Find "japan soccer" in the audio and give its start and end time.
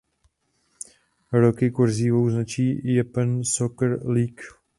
2.95-3.99